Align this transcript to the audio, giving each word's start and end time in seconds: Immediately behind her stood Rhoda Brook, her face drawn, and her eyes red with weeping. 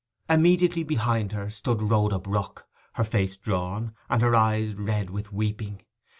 Immediately 0.27 0.81
behind 0.81 1.31
her 1.33 1.51
stood 1.51 1.79
Rhoda 1.79 2.17
Brook, 2.17 2.67
her 2.93 3.03
face 3.03 3.37
drawn, 3.37 3.93
and 4.09 4.23
her 4.23 4.33
eyes 4.35 4.73
red 4.73 5.11
with 5.11 5.31
weeping. 5.31 5.83